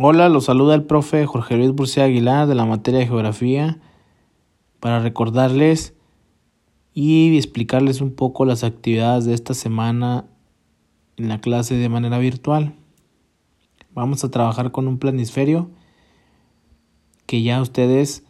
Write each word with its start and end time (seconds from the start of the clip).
Hola, 0.00 0.28
los 0.28 0.44
saluda 0.44 0.76
el 0.76 0.84
profe 0.84 1.26
Jorge 1.26 1.56
Luis 1.56 1.72
Burcia 1.72 2.04
Aguilar 2.04 2.46
de 2.46 2.54
la 2.54 2.64
materia 2.64 3.00
de 3.00 3.08
geografía 3.08 3.80
para 4.78 5.00
recordarles 5.00 5.92
y 6.94 7.36
explicarles 7.36 8.00
un 8.00 8.14
poco 8.14 8.44
las 8.44 8.62
actividades 8.62 9.24
de 9.24 9.34
esta 9.34 9.54
semana 9.54 10.26
en 11.16 11.28
la 11.28 11.40
clase 11.40 11.74
de 11.74 11.88
manera 11.88 12.18
virtual. 12.18 12.76
Vamos 13.92 14.22
a 14.22 14.30
trabajar 14.30 14.70
con 14.70 14.86
un 14.86 15.00
planisferio 15.00 15.68
que 17.26 17.42
ya 17.42 17.60
ustedes 17.60 18.24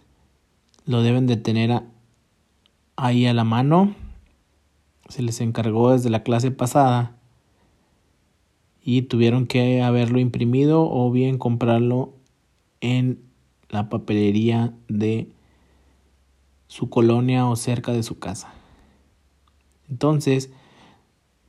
lo 0.86 1.02
deben 1.02 1.26
de 1.26 1.36
tener 1.36 1.82
ahí 2.96 3.26
a 3.26 3.34
la 3.34 3.44
mano. 3.44 3.94
Se 5.10 5.20
les 5.20 5.38
encargó 5.42 5.92
desde 5.92 6.08
la 6.08 6.22
clase 6.22 6.50
pasada 6.50 7.17
y 8.90 9.02
tuvieron 9.02 9.46
que 9.46 9.82
haberlo 9.82 10.18
imprimido 10.18 10.90
o 10.90 11.10
bien 11.10 11.36
comprarlo 11.36 12.14
en 12.80 13.20
la 13.68 13.90
papelería 13.90 14.72
de 14.88 15.28
su 16.68 16.88
colonia 16.88 17.46
o 17.46 17.54
cerca 17.56 17.92
de 17.92 18.02
su 18.02 18.18
casa. 18.18 18.50
Entonces, 19.90 20.50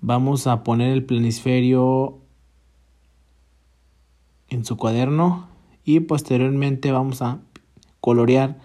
vamos 0.01 0.47
a 0.47 0.65
poner 0.65 0.91
el 0.91 1.05
planisferio 1.05 2.19
en 4.49 4.65
su 4.65 4.75
cuaderno 4.75 5.47
y 5.85 6.01
posteriormente 6.01 6.91
vamos 6.91 7.21
a 7.21 7.39
colorear 8.01 8.59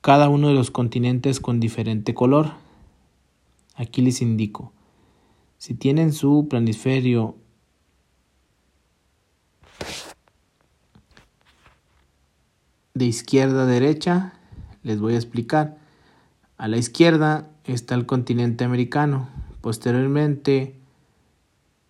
cada 0.00 0.30
uno 0.30 0.48
de 0.48 0.54
los 0.54 0.70
continentes 0.70 1.38
con 1.38 1.60
diferente 1.60 2.14
color. 2.14 2.52
Aquí 3.74 4.00
les 4.00 4.22
indico. 4.22 4.72
Si 5.58 5.74
tienen 5.74 6.12
su 6.12 6.46
planisferio 6.48 7.34
de 12.94 13.04
izquierda 13.04 13.64
a 13.64 13.66
derecha, 13.66 14.34
les 14.84 15.00
voy 15.00 15.14
a 15.14 15.16
explicar. 15.16 15.76
A 16.58 16.68
la 16.68 16.76
izquierda 16.76 17.50
está 17.64 17.96
el 17.96 18.06
continente 18.06 18.64
americano. 18.64 19.28
Posteriormente, 19.60 20.76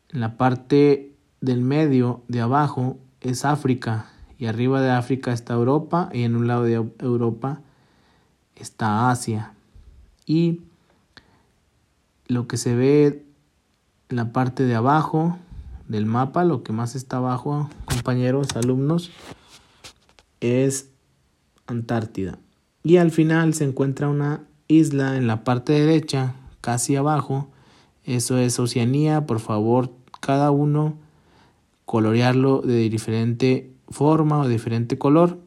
en 0.08 0.20
la 0.20 0.38
parte 0.38 1.12
del 1.42 1.60
medio 1.60 2.22
de 2.28 2.40
abajo 2.40 2.96
es 3.20 3.44
África 3.44 4.10
y 4.38 4.46
arriba 4.46 4.80
de 4.80 4.90
África 4.90 5.32
está 5.32 5.52
Europa 5.52 6.08
y 6.12 6.22
en 6.22 6.36
un 6.36 6.46
lado 6.46 6.62
de 6.62 6.74
Europa 6.74 7.60
está 8.56 9.10
Asia. 9.10 9.52
Y 10.24 10.62
lo 12.28 12.48
que 12.48 12.56
se 12.56 12.74
ve 12.74 13.27
la 14.08 14.32
parte 14.32 14.64
de 14.64 14.74
abajo 14.74 15.38
del 15.86 16.06
mapa, 16.06 16.44
lo 16.44 16.62
que 16.62 16.72
más 16.72 16.94
está 16.94 17.18
abajo, 17.18 17.68
compañeros, 17.86 18.48
alumnos, 18.56 19.10
es 20.40 20.90
Antártida. 21.66 22.38
Y 22.82 22.96
al 22.96 23.10
final 23.10 23.52
se 23.52 23.64
encuentra 23.64 24.08
una 24.08 24.44
isla 24.68 25.16
en 25.16 25.26
la 25.26 25.44
parte 25.44 25.74
derecha, 25.74 26.34
casi 26.62 26.96
abajo. 26.96 27.48
Eso 28.04 28.38
es 28.38 28.58
Oceanía. 28.58 29.26
Por 29.26 29.40
favor, 29.40 29.92
cada 30.20 30.50
uno 30.50 30.96
colorearlo 31.84 32.62
de 32.62 32.88
diferente 32.88 33.72
forma 33.88 34.38
o 34.38 34.48
diferente 34.48 34.96
color. 34.96 35.38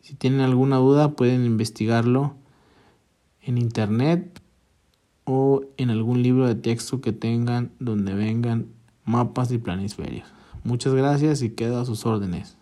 Si 0.00 0.14
tienen 0.14 0.40
alguna 0.40 0.76
duda 0.78 1.12
pueden 1.12 1.44
investigarlo 1.44 2.34
en 3.42 3.58
internet 3.58 4.40
o 5.24 5.62
en 5.76 5.90
algún 5.90 6.15
de 6.46 6.54
texto 6.54 7.00
que 7.00 7.12
tengan 7.12 7.72
donde 7.78 8.14
vengan 8.14 8.66
mapas 9.04 9.50
y 9.52 9.58
planisferios. 9.58 10.26
Muchas 10.64 10.94
gracias 10.94 11.42
y 11.42 11.50
quedo 11.50 11.80
a 11.80 11.84
sus 11.84 12.06
órdenes. 12.06 12.56